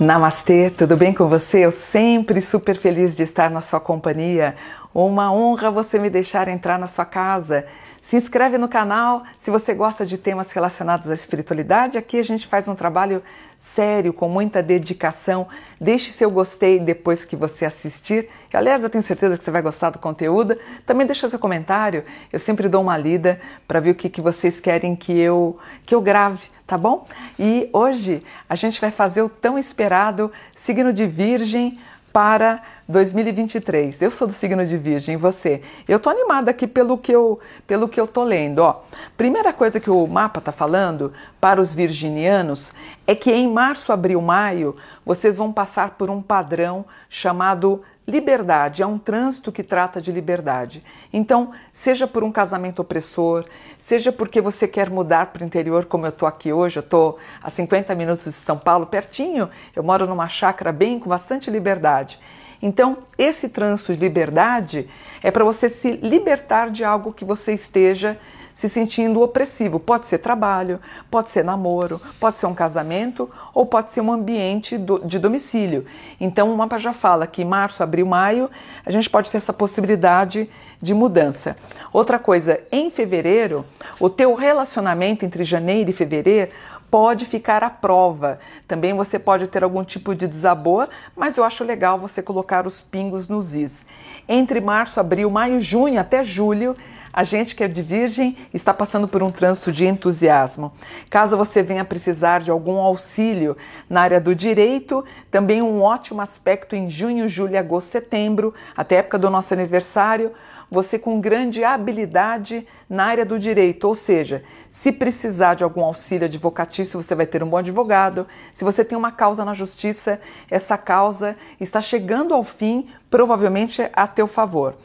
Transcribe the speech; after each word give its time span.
Namastê, 0.00 0.70
tudo 0.70 0.96
bem 0.96 1.12
com 1.12 1.28
você? 1.28 1.58
Eu 1.66 1.70
sempre 1.70 2.40
super 2.40 2.74
feliz 2.74 3.14
de 3.14 3.22
estar 3.22 3.50
na 3.50 3.60
sua 3.60 3.78
companhia. 3.78 4.56
Uma 4.94 5.30
honra 5.30 5.70
você 5.70 5.98
me 5.98 6.08
deixar 6.08 6.48
entrar 6.48 6.78
na 6.78 6.86
sua 6.86 7.04
casa. 7.04 7.66
Se 8.10 8.16
inscreve 8.16 8.58
no 8.58 8.66
canal 8.66 9.22
se 9.38 9.52
você 9.52 9.72
gosta 9.72 10.04
de 10.04 10.18
temas 10.18 10.50
relacionados 10.50 11.08
à 11.08 11.14
espiritualidade. 11.14 11.96
Aqui 11.96 12.18
a 12.18 12.24
gente 12.24 12.48
faz 12.48 12.66
um 12.66 12.74
trabalho 12.74 13.22
sério, 13.56 14.12
com 14.12 14.28
muita 14.28 14.60
dedicação. 14.60 15.46
Deixe 15.80 16.10
seu 16.10 16.28
gostei 16.28 16.80
depois 16.80 17.24
que 17.24 17.36
você 17.36 17.64
assistir. 17.64 18.28
E, 18.52 18.56
aliás, 18.56 18.82
eu 18.82 18.90
tenho 18.90 19.04
certeza 19.04 19.38
que 19.38 19.44
você 19.44 19.50
vai 19.52 19.62
gostar 19.62 19.90
do 19.90 20.00
conteúdo. 20.00 20.58
Também 20.84 21.06
deixa 21.06 21.28
seu 21.28 21.38
comentário. 21.38 22.02
Eu 22.32 22.40
sempre 22.40 22.68
dou 22.68 22.82
uma 22.82 22.98
lida 22.98 23.40
para 23.68 23.78
ver 23.78 23.90
o 23.90 23.94
que, 23.94 24.08
que 24.08 24.20
vocês 24.20 24.58
querem 24.60 24.96
que 24.96 25.16
eu, 25.16 25.56
que 25.86 25.94
eu 25.94 26.00
grave 26.00 26.48
tá 26.66 26.78
bom? 26.78 27.04
E 27.36 27.68
hoje 27.72 28.24
a 28.48 28.54
gente 28.54 28.80
vai 28.80 28.92
fazer 28.92 29.22
o 29.22 29.28
tão 29.28 29.58
esperado 29.58 30.30
signo 30.54 30.92
de 30.92 31.04
Virgem 31.04 31.80
para 32.12 32.62
2023. 32.88 34.02
Eu 34.02 34.10
sou 34.10 34.26
do 34.26 34.32
signo 34.32 34.66
de 34.66 34.76
Virgem, 34.76 35.16
você? 35.16 35.62
Eu 35.88 36.00
tô 36.00 36.10
animada 36.10 36.50
aqui 36.50 36.66
pelo 36.66 36.98
que 36.98 37.12
eu, 37.12 37.38
pelo 37.66 37.88
que 37.88 38.00
eu 38.00 38.06
tô 38.06 38.24
lendo, 38.24 38.60
ó. 38.60 38.82
Primeira 39.16 39.52
coisa 39.52 39.78
que 39.78 39.90
o 39.90 40.06
mapa 40.06 40.40
tá 40.40 40.52
falando 40.52 41.12
para 41.40 41.60
os 41.60 41.74
virginianos 41.74 42.72
é 43.06 43.14
que 43.14 43.32
em 43.32 43.48
março, 43.48 43.92
abril, 43.92 44.20
maio, 44.20 44.76
vocês 45.04 45.36
vão 45.36 45.52
passar 45.52 45.90
por 45.90 46.10
um 46.10 46.20
padrão 46.20 46.84
chamado 47.08 47.82
Liberdade 48.10 48.82
é 48.82 48.86
um 48.86 48.98
trânsito 48.98 49.52
que 49.52 49.62
trata 49.62 50.00
de 50.00 50.10
liberdade. 50.10 50.82
Então, 51.12 51.52
seja 51.72 52.08
por 52.08 52.24
um 52.24 52.32
casamento 52.32 52.82
opressor, 52.82 53.44
seja 53.78 54.10
porque 54.10 54.40
você 54.40 54.66
quer 54.66 54.90
mudar 54.90 55.26
para 55.26 55.44
o 55.44 55.46
interior, 55.46 55.84
como 55.84 56.06
eu 56.06 56.10
estou 56.10 56.26
aqui 56.26 56.52
hoje, 56.52 56.76
eu 56.76 56.82
estou 56.82 57.18
a 57.40 57.48
50 57.48 57.94
minutos 57.94 58.24
de 58.24 58.32
São 58.32 58.58
Paulo, 58.58 58.84
pertinho, 58.84 59.48
eu 59.76 59.84
moro 59.84 60.08
numa 60.08 60.28
chácara 60.28 60.72
bem 60.72 60.98
com 60.98 61.08
bastante 61.08 61.52
liberdade. 61.52 62.18
Então, 62.60 62.98
esse 63.16 63.48
trânsito 63.48 63.94
de 63.94 64.00
liberdade 64.00 64.90
é 65.22 65.30
para 65.30 65.44
você 65.44 65.70
se 65.70 65.92
libertar 65.92 66.68
de 66.68 66.82
algo 66.82 67.12
que 67.12 67.24
você 67.24 67.52
esteja 67.52 68.18
se 68.54 68.68
sentindo 68.68 69.22
opressivo. 69.22 69.80
Pode 69.80 70.06
ser 70.06 70.18
trabalho, 70.18 70.80
pode 71.10 71.30
ser 71.30 71.44
namoro, 71.44 72.00
pode 72.18 72.38
ser 72.38 72.46
um 72.46 72.54
casamento 72.54 73.30
ou 73.54 73.66
pode 73.66 73.90
ser 73.90 74.00
um 74.00 74.12
ambiente 74.12 74.76
do, 74.76 74.98
de 74.98 75.18
domicílio. 75.18 75.86
Então 76.20 76.52
o 76.52 76.56
mapa 76.56 76.78
já 76.78 76.92
fala 76.92 77.26
que 77.26 77.44
março, 77.44 77.82
abril, 77.82 78.06
maio 78.06 78.50
a 78.84 78.90
gente 78.90 79.08
pode 79.08 79.30
ter 79.30 79.36
essa 79.36 79.52
possibilidade 79.52 80.48
de 80.82 80.94
mudança. 80.94 81.56
Outra 81.92 82.18
coisa, 82.18 82.60
em 82.72 82.90
fevereiro, 82.90 83.64
o 83.98 84.08
teu 84.08 84.34
relacionamento 84.34 85.24
entre 85.24 85.44
janeiro 85.44 85.90
e 85.90 85.92
fevereiro 85.92 86.50
pode 86.90 87.24
ficar 87.24 87.62
à 87.62 87.70
prova. 87.70 88.40
Também 88.66 88.92
você 88.94 89.18
pode 89.18 89.46
ter 89.46 89.62
algum 89.62 89.84
tipo 89.84 90.14
de 90.14 90.26
desabor, 90.26 90.88
mas 91.14 91.36
eu 91.36 91.44
acho 91.44 91.62
legal 91.62 91.98
você 91.98 92.22
colocar 92.22 92.66
os 92.66 92.80
pingos 92.82 93.28
nos 93.28 93.54
is. 93.54 93.86
Entre 94.28 94.60
março, 94.60 94.98
abril, 94.98 95.30
maio, 95.30 95.60
junho 95.60 96.00
até 96.00 96.24
julho, 96.24 96.76
a 97.12 97.24
gente 97.24 97.54
que 97.54 97.64
é 97.64 97.68
de 97.68 97.82
Virgem 97.82 98.36
está 98.54 98.72
passando 98.72 99.08
por 99.08 99.22
um 99.22 99.30
trânsito 99.30 99.72
de 99.72 99.86
entusiasmo. 99.86 100.72
Caso 101.08 101.36
você 101.36 101.62
venha 101.62 101.84
precisar 101.84 102.40
de 102.40 102.50
algum 102.50 102.78
auxílio 102.78 103.56
na 103.88 104.02
área 104.02 104.20
do 104.20 104.34
direito, 104.34 105.04
também 105.30 105.60
um 105.60 105.82
ótimo 105.82 106.20
aspecto 106.20 106.76
em 106.76 106.88
junho, 106.88 107.28
julho, 107.28 107.58
agosto, 107.58 107.90
setembro, 107.90 108.54
até 108.76 108.96
a 108.96 108.98
época 109.00 109.18
do 109.18 109.30
nosso 109.30 109.52
aniversário, 109.52 110.32
você 110.70 110.98
com 110.98 111.20
grande 111.20 111.64
habilidade 111.64 112.66
na 112.88 113.06
área 113.06 113.24
do 113.24 113.38
direito, 113.38 113.88
ou 113.88 113.96
seja, 113.96 114.44
se 114.68 114.92
precisar 114.92 115.54
de 115.54 115.64
algum 115.64 115.82
auxílio 115.82 116.26
advocatício, 116.26 117.02
você 117.02 117.14
vai 117.14 117.26
ter 117.26 117.42
um 117.42 117.48
bom 117.48 117.56
advogado. 117.56 118.26
Se 118.54 118.62
você 118.62 118.84
tem 118.84 118.96
uma 118.96 119.10
causa 119.10 119.44
na 119.44 119.52
justiça, 119.52 120.20
essa 120.48 120.78
causa 120.78 121.36
está 121.60 121.82
chegando 121.82 122.32
ao 122.32 122.44
fim, 122.44 122.88
provavelmente 123.10 123.82
a 123.92 124.06
teu 124.06 124.28
favor. 124.28 124.76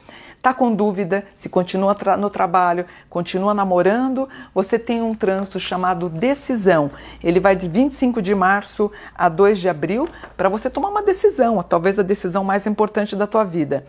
Está 0.46 0.54
com 0.54 0.76
dúvida 0.76 1.26
se 1.34 1.50
continua 1.50 1.96
tra 1.96 2.16
no 2.16 2.30
trabalho, 2.30 2.86
continua 3.10 3.52
namorando, 3.52 4.30
você 4.54 4.78
tem 4.78 5.02
um 5.02 5.16
trânsito 5.16 5.60
chamado 5.60 6.08
decisão. 6.08 6.92
Ele 7.24 7.40
vai 7.40 7.56
de 7.56 7.68
25 7.68 8.22
de 8.22 8.36
março 8.36 8.92
a 9.16 9.28
2 9.28 9.58
de 9.58 9.68
abril 9.68 10.08
para 10.38 10.48
você 10.48 10.70
tomar 10.70 10.90
uma 10.90 11.02
decisão, 11.02 11.64
talvez 11.64 11.98
a 11.98 12.04
decisão 12.04 12.44
mais 12.44 12.68
importante 12.68 13.16
da 13.16 13.26
tua 13.26 13.44
vida. 13.44 13.88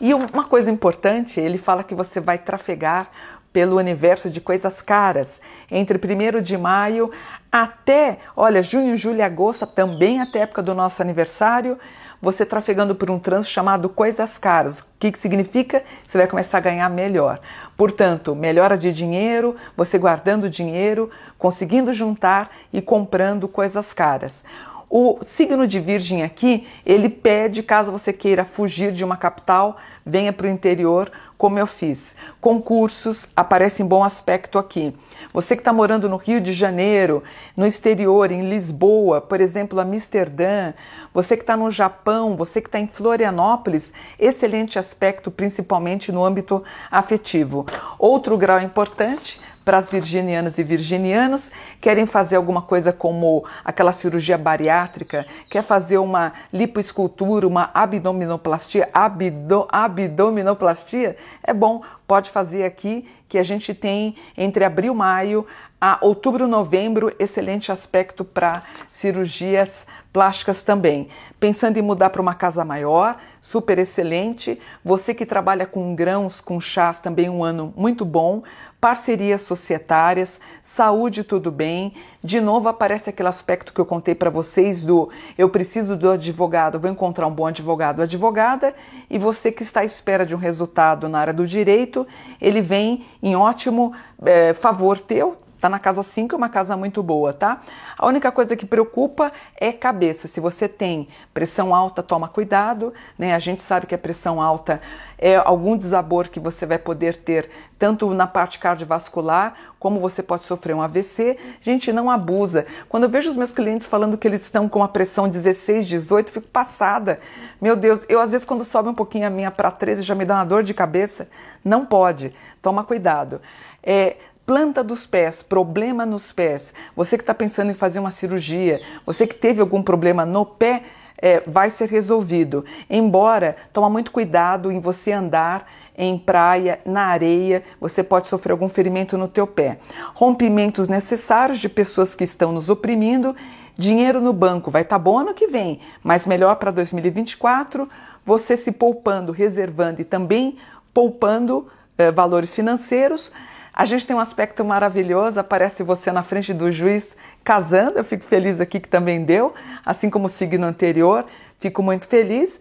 E 0.00 0.14
uma 0.14 0.44
coisa 0.44 0.70
importante, 0.70 1.38
ele 1.38 1.58
fala 1.58 1.84
que 1.84 1.94
você 1.94 2.18
vai 2.18 2.38
trafegar 2.38 3.10
pelo 3.52 3.76
universo 3.76 4.30
de 4.30 4.40
coisas 4.40 4.80
caras 4.80 5.38
entre 5.70 5.98
1 5.98 6.40
de 6.40 6.56
maio 6.56 7.10
até, 7.52 8.20
olha, 8.34 8.62
junho, 8.62 8.96
julho 8.96 9.18
e 9.18 9.22
agosto, 9.22 9.66
também 9.66 10.18
até 10.18 10.38
a 10.38 10.42
época 10.44 10.62
do 10.62 10.74
nosso 10.74 11.02
aniversário 11.02 11.78
você 12.20 12.44
trafegando 12.44 12.94
por 12.94 13.10
um 13.10 13.18
trânsito 13.18 13.52
chamado 13.52 13.88
coisas 13.88 14.36
caras. 14.36 14.80
O 14.80 14.84
que, 14.98 15.10
que 15.10 15.18
significa? 15.18 15.82
Você 16.06 16.18
vai 16.18 16.26
começar 16.26 16.58
a 16.58 16.60
ganhar 16.60 16.88
melhor. 16.90 17.40
Portanto, 17.76 18.34
melhora 18.34 18.76
de 18.76 18.92
dinheiro, 18.92 19.56
você 19.76 19.96
guardando 19.96 20.50
dinheiro, 20.50 21.10
conseguindo 21.38 21.94
juntar 21.94 22.50
e 22.72 22.82
comprando 22.82 23.48
coisas 23.48 23.92
caras. 23.92 24.44
O 24.92 25.18
signo 25.22 25.68
de 25.68 25.78
Virgem 25.78 26.24
aqui, 26.24 26.66
ele 26.84 27.08
pede, 27.08 27.62
caso 27.62 27.92
você 27.92 28.12
queira 28.12 28.44
fugir 28.44 28.90
de 28.90 29.04
uma 29.04 29.16
capital, 29.16 29.76
venha 30.04 30.32
para 30.32 30.48
o 30.48 30.50
interior, 30.50 31.12
como 31.38 31.60
eu 31.60 31.66
fiz. 31.66 32.16
Concursos 32.40 33.28
aparecem 33.36 33.86
em 33.86 33.88
bom 33.88 34.02
aspecto 34.02 34.58
aqui. 34.58 34.92
Você 35.32 35.54
que 35.54 35.60
está 35.60 35.72
morando 35.72 36.08
no 36.08 36.16
Rio 36.16 36.40
de 36.40 36.52
Janeiro, 36.52 37.22
no 37.56 37.68
exterior, 37.68 38.32
em 38.32 38.50
Lisboa, 38.50 39.20
por 39.20 39.40
exemplo, 39.40 39.78
Amsterdã, 39.78 40.74
você 41.14 41.36
que 41.36 41.44
está 41.44 41.56
no 41.56 41.70
Japão, 41.70 42.36
você 42.36 42.60
que 42.60 42.66
está 42.66 42.80
em 42.80 42.88
Florianópolis, 42.88 43.92
excelente 44.18 44.76
aspecto, 44.76 45.30
principalmente 45.30 46.10
no 46.10 46.24
âmbito 46.24 46.64
afetivo. 46.90 47.64
Outro 47.96 48.36
grau 48.36 48.60
importante 48.60 49.40
para 49.70 49.78
as 49.78 49.88
virginianas 49.88 50.58
e 50.58 50.64
virginianos, 50.64 51.52
querem 51.80 52.04
fazer 52.04 52.34
alguma 52.34 52.60
coisa 52.60 52.92
como 52.92 53.44
aquela 53.64 53.92
cirurgia 53.92 54.36
bariátrica, 54.36 55.24
quer 55.48 55.62
fazer 55.62 55.98
uma 55.98 56.32
lipoescultura, 56.52 57.46
uma 57.46 57.70
abdominoplastia, 57.72 58.88
abdo, 58.92 59.68
abdominoplastia, 59.70 61.16
é 61.40 61.54
bom, 61.54 61.82
pode 62.04 62.30
fazer 62.30 62.64
aqui 62.64 63.08
que 63.28 63.38
a 63.38 63.44
gente 63.44 63.72
tem 63.72 64.16
entre 64.36 64.64
abril 64.64 64.92
e 64.92 64.96
maio 64.96 65.46
a 65.80 65.98
outubro, 66.00 66.48
novembro, 66.48 67.14
excelente 67.16 67.70
aspecto 67.70 68.24
para 68.24 68.64
cirurgias 68.90 69.86
plásticas 70.12 70.64
também. 70.64 71.08
Pensando 71.38 71.78
em 71.78 71.82
mudar 71.82 72.10
para 72.10 72.20
uma 72.20 72.34
casa 72.34 72.64
maior, 72.64 73.16
super 73.40 73.78
excelente. 73.78 74.60
Você 74.84 75.14
que 75.14 75.24
trabalha 75.24 75.64
com 75.64 75.94
grãos, 75.94 76.40
com 76.40 76.60
chás, 76.60 76.98
também 76.98 77.30
um 77.30 77.44
ano 77.44 77.72
muito 77.76 78.04
bom. 78.04 78.42
Parcerias 78.80 79.42
societárias, 79.42 80.40
saúde 80.62 81.22
tudo 81.22 81.50
bem. 81.50 81.92
De 82.24 82.40
novo 82.40 82.66
aparece 82.66 83.10
aquele 83.10 83.28
aspecto 83.28 83.74
que 83.74 83.80
eu 83.80 83.84
contei 83.84 84.14
para 84.14 84.30
vocês 84.30 84.82
do 84.82 85.10
eu 85.36 85.50
preciso 85.50 85.96
do 85.96 86.10
advogado, 86.10 86.80
vou 86.80 86.90
encontrar 86.90 87.26
um 87.26 87.30
bom 87.30 87.46
advogado 87.46 88.00
advogada, 88.00 88.74
e 89.10 89.18
você 89.18 89.52
que 89.52 89.62
está 89.62 89.80
à 89.80 89.84
espera 89.84 90.24
de 90.24 90.34
um 90.34 90.38
resultado 90.38 91.10
na 91.10 91.18
área 91.18 91.34
do 91.34 91.46
direito, 91.46 92.06
ele 92.40 92.62
vem 92.62 93.04
em 93.22 93.36
ótimo 93.36 93.92
é, 94.24 94.54
favor 94.54 94.98
teu, 94.98 95.36
Tá 95.60 95.68
na 95.68 95.78
casa 95.78 96.02
5, 96.02 96.34
é 96.34 96.38
uma 96.38 96.48
casa 96.48 96.74
muito 96.74 97.02
boa, 97.02 97.34
tá? 97.34 97.60
A 97.98 98.06
única 98.06 98.32
coisa 98.32 98.56
que 98.56 98.64
preocupa 98.64 99.30
é 99.54 99.70
cabeça. 99.70 100.26
Se 100.26 100.40
você 100.40 100.66
tem 100.66 101.06
pressão 101.34 101.74
alta, 101.74 102.02
toma 102.02 102.28
cuidado, 102.28 102.94
né? 103.18 103.34
A 103.34 103.38
gente 103.38 103.62
sabe 103.62 103.86
que 103.86 103.94
a 103.94 103.98
pressão 103.98 104.40
alta 104.40 104.80
é 105.18 105.36
algum 105.36 105.76
desabor 105.76 106.28
que 106.28 106.40
você 106.40 106.64
vai 106.64 106.78
poder 106.78 107.14
ter 107.14 107.50
tanto 107.78 108.08
na 108.14 108.26
parte 108.26 108.58
cardiovascular, 108.58 109.54
como 109.78 110.00
você 110.00 110.22
pode 110.22 110.44
sofrer 110.44 110.74
um 110.74 110.80
AVC. 110.80 111.38
Gente, 111.60 111.92
não 111.92 112.10
abusa. 112.10 112.66
Quando 112.88 113.02
eu 113.02 113.10
vejo 113.10 113.28
os 113.28 113.36
meus 113.36 113.52
clientes 113.52 113.86
falando 113.86 114.16
que 114.16 114.26
eles 114.26 114.40
estão 114.40 114.66
com 114.66 114.82
a 114.82 114.88
pressão 114.88 115.28
16, 115.28 115.86
18, 115.86 116.32
fico 116.32 116.48
passada. 116.48 117.20
Meu 117.60 117.76
Deus, 117.76 118.06
eu 118.08 118.18
às 118.18 118.32
vezes 118.32 118.46
quando 118.46 118.64
sobe 118.64 118.88
um 118.88 118.94
pouquinho 118.94 119.26
a 119.26 119.30
minha 119.30 119.50
para 119.50 119.70
13 119.70 120.00
já 120.00 120.14
me 120.14 120.24
dá 120.24 120.36
uma 120.36 120.46
dor 120.46 120.62
de 120.62 120.72
cabeça. 120.72 121.28
Não 121.62 121.84
pode. 121.84 122.34
Toma 122.62 122.82
cuidado. 122.82 123.42
É, 123.82 124.16
planta 124.50 124.82
dos 124.82 125.06
pés, 125.06 125.44
problema 125.44 126.04
nos 126.04 126.32
pés, 126.32 126.74
você 126.96 127.16
que 127.16 127.22
está 127.22 127.32
pensando 127.32 127.70
em 127.70 127.74
fazer 127.74 128.00
uma 128.00 128.10
cirurgia, 128.10 128.80
você 129.06 129.24
que 129.24 129.36
teve 129.36 129.60
algum 129.60 129.80
problema 129.80 130.26
no 130.26 130.44
pé, 130.44 130.82
é, 131.16 131.40
vai 131.46 131.70
ser 131.70 131.88
resolvido. 131.88 132.64
Embora, 132.90 133.56
toma 133.72 133.88
muito 133.88 134.10
cuidado 134.10 134.72
em 134.72 134.80
você 134.80 135.12
andar 135.12 135.70
em 135.96 136.18
praia, 136.18 136.80
na 136.84 137.04
areia, 137.04 137.62
você 137.80 138.02
pode 138.02 138.26
sofrer 138.26 138.50
algum 138.50 138.68
ferimento 138.68 139.16
no 139.16 139.28
teu 139.28 139.46
pé. 139.46 139.78
Rompimentos 140.14 140.88
necessários 140.88 141.60
de 141.60 141.68
pessoas 141.68 142.16
que 142.16 142.24
estão 142.24 142.50
nos 142.50 142.68
oprimindo. 142.68 143.36
Dinheiro 143.78 144.20
no 144.20 144.32
banco 144.32 144.68
vai 144.68 144.82
estar 144.82 144.96
tá 144.96 144.98
bom 144.98 145.16
ano 145.16 145.32
que 145.32 145.46
vem, 145.46 145.78
mas 146.02 146.26
melhor 146.26 146.56
para 146.56 146.72
2024, 146.72 147.88
você 148.26 148.56
se 148.56 148.72
poupando, 148.72 149.30
reservando 149.30 150.00
e 150.00 150.04
também 150.04 150.58
poupando 150.92 151.68
eh, 151.96 152.10
valores 152.10 152.52
financeiros 152.52 153.32
a 153.72 153.84
gente 153.84 154.06
tem 154.06 154.14
um 154.14 154.20
aspecto 154.20 154.64
maravilhoso, 154.64 155.38
aparece 155.38 155.82
você 155.82 156.10
na 156.12 156.22
frente 156.22 156.52
do 156.52 156.70
juiz 156.70 157.16
casando, 157.44 157.98
eu 157.98 158.04
fico 158.04 158.24
feliz 158.24 158.60
aqui 158.60 158.80
que 158.80 158.88
também 158.88 159.24
deu, 159.24 159.54
assim 159.84 160.10
como 160.10 160.26
o 160.26 160.30
signo 160.30 160.66
anterior, 160.66 161.24
fico 161.58 161.82
muito 161.82 162.06
feliz 162.06 162.60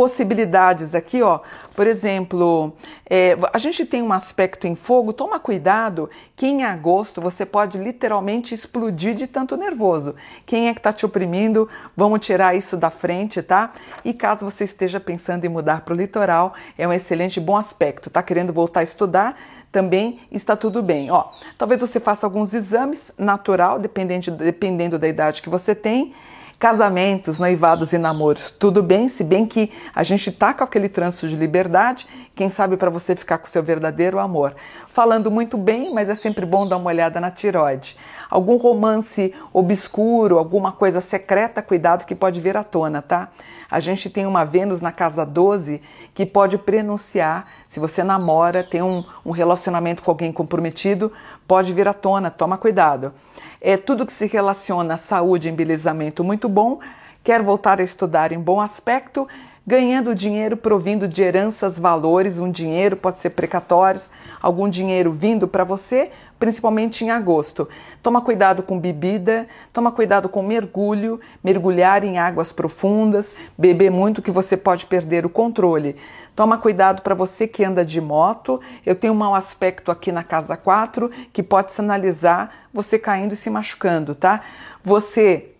possibilidades 0.00 0.94
aqui, 0.94 1.20
ó. 1.20 1.40
Por 1.74 1.86
exemplo, 1.86 2.72
é, 3.04 3.36
a 3.52 3.58
gente 3.58 3.84
tem 3.84 4.02
um 4.02 4.14
aspecto 4.14 4.66
em 4.66 4.74
fogo, 4.74 5.12
toma 5.12 5.38
cuidado 5.38 6.08
que 6.34 6.46
em 6.46 6.64
agosto 6.64 7.20
você 7.20 7.44
pode 7.44 7.76
literalmente 7.76 8.54
explodir 8.54 9.14
de 9.14 9.26
tanto 9.26 9.58
nervoso. 9.58 10.14
Quem 10.46 10.68
é 10.68 10.74
que 10.74 10.80
tá 10.80 10.90
te 10.90 11.04
oprimindo? 11.04 11.68
Vamos 11.94 12.24
tirar 12.24 12.56
isso 12.56 12.78
da 12.78 12.88
frente, 12.88 13.42
tá? 13.42 13.72
E 14.02 14.14
caso 14.14 14.44
você 14.44 14.64
esteja 14.64 14.98
pensando 14.98 15.44
em 15.44 15.50
mudar 15.50 15.82
para 15.82 15.92
o 15.92 15.96
litoral, 15.96 16.54
é 16.78 16.88
um 16.88 16.92
excelente 16.94 17.38
bom 17.38 17.56
aspecto. 17.56 18.08
Tá 18.08 18.22
querendo 18.22 18.54
voltar 18.54 18.80
a 18.80 18.84
estudar? 18.84 19.36
Também 19.72 20.20
está 20.30 20.56
tudo 20.56 20.82
bem. 20.82 21.10
Ó, 21.10 21.24
talvez 21.56 21.80
você 21.80 22.00
faça 22.00 22.26
alguns 22.26 22.54
exames 22.54 23.12
natural, 23.18 23.78
dependendo, 23.78 24.32
dependendo 24.32 24.98
da 24.98 25.08
idade 25.08 25.42
que 25.42 25.48
você 25.48 25.74
tem, 25.74 26.14
casamentos, 26.58 27.38
noivados 27.38 27.94
e 27.94 27.98
namoros, 27.98 28.50
tudo 28.50 28.82
bem, 28.82 29.08
se 29.08 29.24
bem 29.24 29.46
que 29.46 29.72
a 29.94 30.02
gente 30.02 30.30
tá 30.30 30.52
com 30.52 30.62
aquele 30.62 30.90
trânsito 30.90 31.26
de 31.26 31.34
liberdade, 31.34 32.06
quem 32.34 32.50
sabe 32.50 32.76
para 32.76 32.90
você 32.90 33.16
ficar 33.16 33.38
com 33.38 33.46
seu 33.46 33.62
verdadeiro 33.62 34.18
amor. 34.18 34.54
Falando 34.88 35.30
muito 35.30 35.56
bem, 35.56 35.92
mas 35.94 36.10
é 36.10 36.14
sempre 36.14 36.44
bom 36.44 36.68
dar 36.68 36.76
uma 36.76 36.90
olhada 36.90 37.18
na 37.18 37.30
tiroide. 37.30 37.96
Algum 38.30 38.56
romance 38.56 39.34
obscuro, 39.52 40.38
alguma 40.38 40.72
coisa 40.72 41.00
secreta, 41.00 41.60
cuidado 41.62 42.04
que 42.06 42.14
pode 42.14 42.40
vir 42.40 42.56
à 42.56 42.62
tona, 42.62 43.02
tá? 43.02 43.28
A 43.70 43.80
gente 43.80 44.08
tem 44.08 44.26
uma 44.26 44.44
Vênus 44.44 44.80
na 44.80 44.92
casa 44.92 45.26
12 45.26 45.82
que 46.14 46.24
pode 46.24 46.58
prenunciar, 46.58 47.46
se 47.66 47.80
você 47.80 48.02
namora, 48.02 48.62
tem 48.62 48.82
um, 48.82 49.04
um 49.24 49.30
relacionamento 49.30 50.02
com 50.02 50.10
alguém 50.10 50.32
comprometido, 50.32 51.12
pode 51.46 51.72
vir 51.72 51.86
à 51.88 51.92
tona, 51.92 52.30
toma 52.30 52.56
cuidado 52.56 53.12
é 53.60 53.76
tudo 53.76 54.06
que 54.06 54.12
se 54.12 54.26
relaciona 54.26 54.94
à 54.94 54.96
saúde 54.96 55.48
embelezamento 55.48 56.24
muito 56.24 56.48
bom, 56.48 56.80
quer 57.22 57.42
voltar 57.42 57.78
a 57.78 57.84
estudar 57.84 58.32
em 58.32 58.40
bom 58.40 58.60
aspecto, 58.60 59.28
ganhando 59.66 60.14
dinheiro 60.14 60.56
provindo 60.56 61.06
de 61.06 61.22
heranças, 61.22 61.78
valores, 61.78 62.38
um 62.38 62.50
dinheiro, 62.50 62.96
pode 62.96 63.18
ser 63.18 63.30
precatórios, 63.30 64.08
algum 64.40 64.68
dinheiro 64.68 65.12
vindo 65.12 65.46
para 65.46 65.62
você, 65.62 66.10
principalmente 66.40 67.04
em 67.04 67.10
agosto. 67.10 67.68
Toma 68.02 68.22
cuidado 68.22 68.62
com 68.62 68.80
bebida, 68.80 69.46
toma 69.74 69.92
cuidado 69.92 70.26
com 70.26 70.42
mergulho, 70.42 71.20
mergulhar 71.44 72.02
em 72.02 72.18
águas 72.18 72.50
profundas, 72.50 73.34
beber 73.56 73.90
muito 73.90 74.22
que 74.22 74.30
você 74.30 74.56
pode 74.56 74.86
perder 74.86 75.26
o 75.26 75.30
controle. 75.30 75.96
Toma 76.34 76.56
cuidado 76.56 77.02
para 77.02 77.14
você 77.14 77.46
que 77.46 77.62
anda 77.62 77.84
de 77.84 78.00
moto. 78.00 78.58
Eu 78.86 78.94
tenho 78.94 79.12
um 79.12 79.16
mau 79.16 79.34
aspecto 79.34 79.90
aqui 79.90 80.10
na 80.10 80.24
casa 80.24 80.56
4 80.56 81.10
que 81.30 81.42
pode 81.42 81.72
sinalizar 81.72 82.50
você 82.72 82.98
caindo 82.98 83.34
e 83.34 83.36
se 83.36 83.50
machucando, 83.50 84.14
tá? 84.14 84.40
Você 84.82 85.50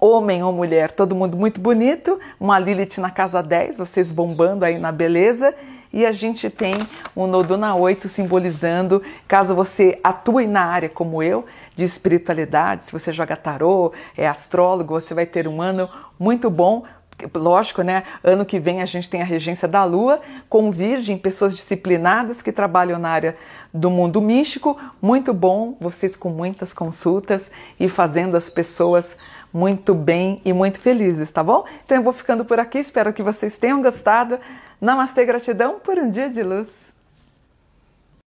homem 0.00 0.42
ou 0.42 0.52
mulher, 0.52 0.90
todo 0.90 1.14
mundo 1.14 1.36
muito 1.36 1.60
bonito, 1.60 2.18
uma 2.38 2.58
Lilith 2.58 2.98
na 2.98 3.10
casa 3.10 3.42
10, 3.42 3.76
vocês 3.76 4.10
bombando 4.10 4.64
aí 4.64 4.78
na 4.78 4.90
beleza. 4.90 5.54
E 5.92 6.04
a 6.04 6.12
gente 6.12 6.50
tem 6.50 6.74
um 7.16 7.26
Noduna 7.26 7.74
8 7.74 8.08
simbolizando, 8.08 9.02
caso 9.26 9.54
você 9.54 9.98
atue 10.02 10.46
na 10.46 10.64
área 10.64 10.88
como 10.88 11.22
eu, 11.22 11.44
de 11.74 11.84
espiritualidade, 11.84 12.84
se 12.84 12.92
você 12.92 13.12
joga 13.12 13.36
tarô, 13.36 13.92
é 14.16 14.26
astrólogo, 14.26 15.00
você 15.00 15.14
vai 15.14 15.26
ter 15.26 15.46
um 15.46 15.62
ano 15.62 15.88
muito 16.18 16.50
bom 16.50 16.84
Lógico, 17.34 17.82
né? 17.82 18.04
Ano 18.22 18.44
que 18.44 18.60
vem 18.60 18.80
a 18.80 18.86
gente 18.86 19.10
tem 19.10 19.20
a 19.20 19.24
regência 19.24 19.66
da 19.66 19.84
Lua 19.84 20.20
com 20.48 20.70
Virgem, 20.70 21.18
pessoas 21.18 21.54
disciplinadas 21.54 22.40
que 22.40 22.52
trabalham 22.52 22.98
na 22.98 23.08
área 23.08 23.36
do 23.74 23.90
mundo 23.90 24.22
místico. 24.22 24.78
Muito 25.02 25.34
bom, 25.34 25.76
vocês 25.80 26.14
com 26.14 26.28
muitas 26.28 26.72
consultas 26.72 27.50
e 27.78 27.88
fazendo 27.88 28.36
as 28.36 28.48
pessoas 28.48 29.18
muito 29.52 29.94
bem 29.94 30.40
e 30.44 30.52
muito 30.52 30.78
felizes, 30.78 31.32
tá 31.32 31.42
bom? 31.42 31.64
Então 31.84 31.96
eu 31.96 32.02
vou 32.02 32.12
ficando 32.12 32.44
por 32.44 32.60
aqui, 32.60 32.78
espero 32.78 33.12
que 33.12 33.22
vocês 33.22 33.58
tenham 33.58 33.82
gostado. 33.82 34.38
Namastê, 34.80 35.24
gratidão 35.24 35.80
por 35.80 35.98
um 35.98 36.08
dia 36.08 36.30
de 36.30 36.42
luz. 36.42 36.87